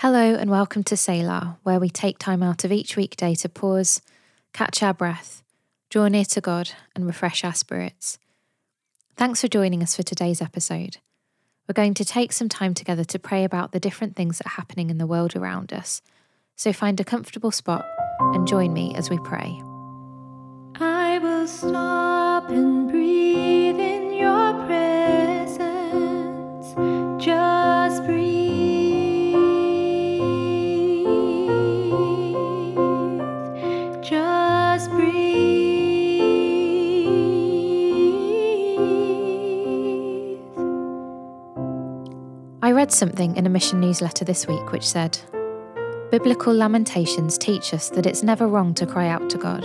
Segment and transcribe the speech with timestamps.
[0.00, 4.00] Hello, and welcome to Selah, where we take time out of each weekday to pause,
[4.54, 5.42] catch our breath,
[5.90, 8.18] draw near to God, and refresh our spirits.
[9.16, 10.96] Thanks for joining us for today's episode.
[11.68, 14.56] We're going to take some time together to pray about the different things that are
[14.56, 16.00] happening in the world around us.
[16.56, 17.84] So find a comfortable spot
[18.20, 19.60] and join me as we pray.
[20.76, 23.59] I will stop and breathe
[43.00, 45.18] something in a mission newsletter this week which said
[46.10, 49.64] Biblical lamentations teach us that it's never wrong to cry out to God,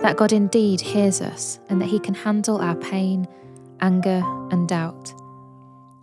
[0.00, 3.26] that God indeed hears us, and that He can handle our pain,
[3.80, 5.14] anger, and doubt.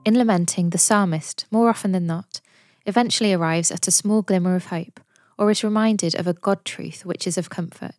[0.05, 2.41] In lamenting, the psalmist, more often than not,
[2.87, 4.99] eventually arrives at a small glimmer of hope
[5.37, 7.95] or is reminded of a God truth which is of comfort.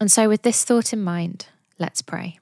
[0.00, 1.46] And so, with this thought in mind,
[1.78, 2.40] let's pray.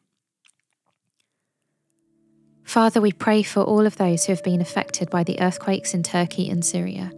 [2.65, 6.03] Father, we pray for all of those who have been affected by the earthquakes in
[6.03, 7.13] Turkey and Syria.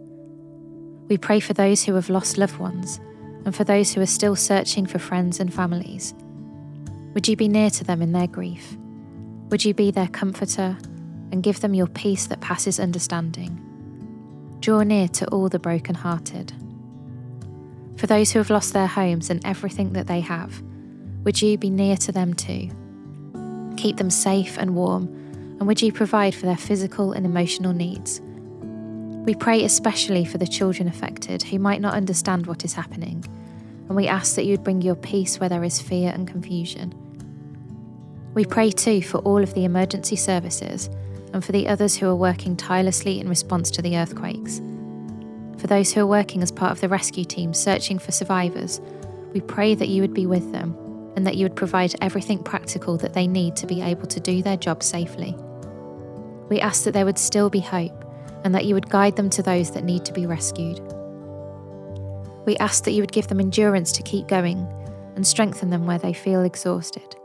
[1.07, 2.99] We pray for those who have lost loved ones
[3.45, 6.13] and for those who are still searching for friends and families.
[7.13, 8.77] Would you be near to them in their grief?
[9.49, 10.77] Would you be their comforter
[11.31, 13.63] and give them your peace that passes understanding?
[14.59, 16.53] Draw near to all the broken-hearted.
[17.95, 20.61] For those who have lost their homes and everything that they have,
[21.23, 22.69] would you be near to them too?
[23.77, 25.26] Keep them safe and warm,
[25.59, 28.21] and would you provide for their physical and emotional needs?
[29.25, 33.25] We pray especially for the children affected who might not understand what is happening,
[33.87, 36.93] and we ask that you would bring your peace where there is fear and confusion.
[38.33, 40.89] We pray too for all of the emergency services
[41.33, 44.61] and for the others who are working tirelessly in response to the earthquakes.
[45.57, 48.79] For those who are working as part of the rescue team searching for survivors,
[49.33, 50.75] we pray that you would be with them
[51.15, 54.43] and that you would provide everything practical that they need to be able to do
[54.43, 55.35] their job safely.
[56.49, 58.05] We ask that there would still be hope
[58.43, 60.79] and that you would guide them to those that need to be rescued.
[62.45, 64.59] We ask that you would give them endurance to keep going
[65.15, 67.15] and strengthen them where they feel exhausted.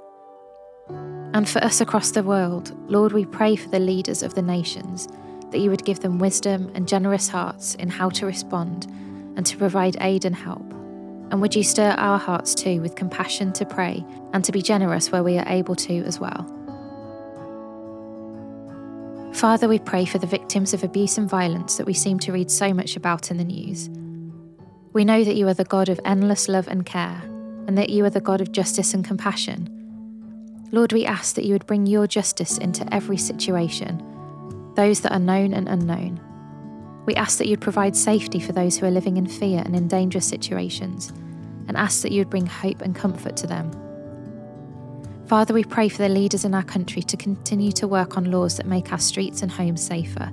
[1.35, 5.09] And for us across the world, Lord, we pray for the leaders of the nations
[5.51, 8.87] that you would give them wisdom and generous hearts in how to respond
[9.37, 10.65] and to provide aid and help.
[11.31, 15.13] And would you stir our hearts too with compassion to pray and to be generous
[15.13, 16.62] where we are able to as well?
[19.43, 22.49] Father, we pray for the victims of abuse and violence that we seem to read
[22.49, 23.91] so much about in the news.
[24.93, 27.21] We know that you are the God of endless love and care,
[27.67, 29.69] and that you are the God of justice and compassion.
[30.71, 34.01] Lord, we ask that you would bring your justice into every situation,
[34.77, 36.21] those that are known and unknown.
[37.07, 39.89] We ask that you'd provide safety for those who are living in fear and in
[39.89, 41.09] dangerous situations,
[41.67, 43.73] and ask that you would bring hope and comfort to them.
[45.33, 48.59] Father, we pray for the leaders in our country to continue to work on laws
[48.59, 50.31] that make our streets and homes safer,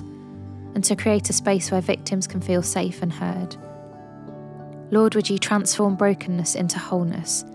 [0.75, 3.55] and to create a space where victims can feel safe and heard.
[4.91, 7.45] Lord, would you transform brokenness into wholeness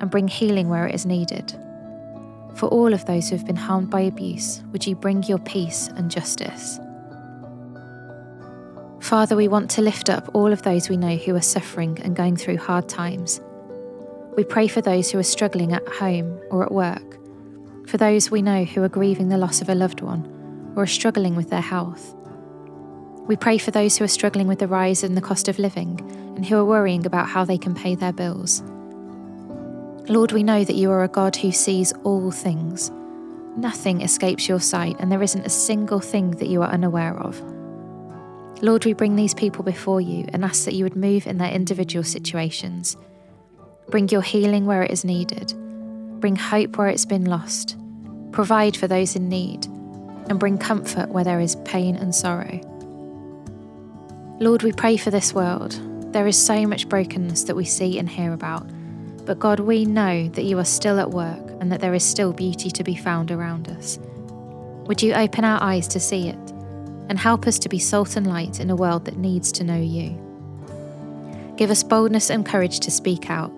[0.00, 1.52] and bring healing where it is needed?
[2.56, 5.86] For all of those who have been harmed by abuse, would you bring your peace
[5.94, 6.80] and justice?
[8.98, 12.16] Father, we want to lift up all of those we know who are suffering and
[12.16, 13.40] going through hard times.
[14.38, 17.18] We pray for those who are struggling at home or at work,
[17.88, 20.86] for those we know who are grieving the loss of a loved one or are
[20.86, 22.14] struggling with their health.
[23.26, 26.00] We pray for those who are struggling with the rise in the cost of living
[26.36, 28.62] and who are worrying about how they can pay their bills.
[30.08, 32.92] Lord, we know that you are a God who sees all things.
[33.56, 37.42] Nothing escapes your sight, and there isn't a single thing that you are unaware of.
[38.62, 41.50] Lord, we bring these people before you and ask that you would move in their
[41.50, 42.96] individual situations.
[43.90, 45.54] Bring your healing where it is needed.
[46.20, 47.76] Bring hope where it's been lost.
[48.32, 49.64] Provide for those in need.
[50.28, 52.60] And bring comfort where there is pain and sorrow.
[54.40, 55.80] Lord, we pray for this world.
[56.12, 58.68] There is so much brokenness that we see and hear about.
[59.24, 62.32] But God, we know that you are still at work and that there is still
[62.32, 63.98] beauty to be found around us.
[64.86, 66.52] Would you open our eyes to see it
[67.08, 69.80] and help us to be salt and light in a world that needs to know
[69.80, 70.16] you?
[71.56, 73.50] Give us boldness and courage to speak out.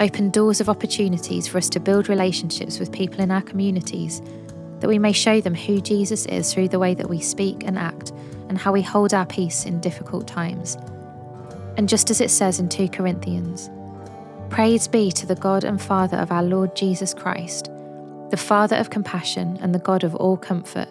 [0.00, 4.22] Open doors of opportunities for us to build relationships with people in our communities,
[4.78, 7.76] that we may show them who Jesus is through the way that we speak and
[7.76, 8.12] act
[8.48, 10.76] and how we hold our peace in difficult times.
[11.76, 13.70] And just as it says in 2 Corinthians,
[14.50, 17.68] Praise be to the God and Father of our Lord Jesus Christ,
[18.30, 20.88] the Father of compassion and the God of all comfort,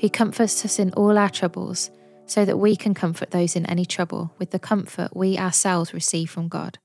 [0.00, 1.90] who comforts us in all our troubles,
[2.26, 6.30] so that we can comfort those in any trouble with the comfort we ourselves receive
[6.30, 6.78] from God.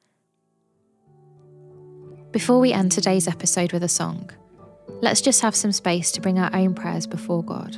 [2.32, 4.30] Before we end today's episode with a song,
[5.02, 7.76] let's just have some space to bring our own prayers before God.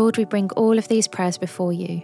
[0.00, 2.00] Lord, we bring all of these prayers before you,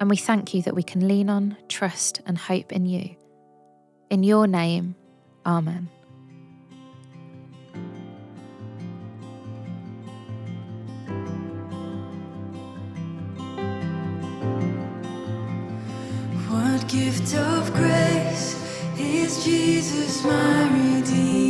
[0.00, 3.14] and we thank you that we can lean on, trust, and hope in you.
[4.10, 4.96] In your name,
[5.46, 5.88] Amen.
[16.48, 21.41] What gift of grace is Jesus, my Redeemer?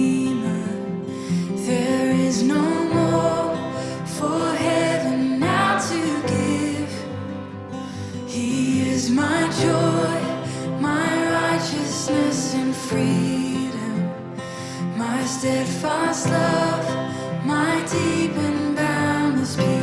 [11.63, 14.11] Righteousness and freedom,
[14.97, 19.82] my steadfast love, my deep and boundless peace.